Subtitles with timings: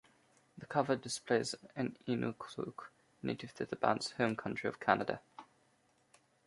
[0.57, 2.87] The cover displays an inuksuk,
[3.21, 5.21] native to the band's home country of Canada.